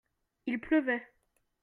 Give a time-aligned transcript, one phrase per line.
[0.47, 1.03] il pleuvait.